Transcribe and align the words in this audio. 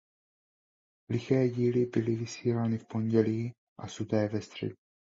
Liché 1.09 1.47
díly 1.49 1.85
byly 1.85 2.15
vysílány 2.15 2.77
v 2.77 2.85
pondělí 2.87 3.51
a 3.79 3.87
sudé 3.87 4.27
ve 4.27 4.41
středu. 4.41 4.75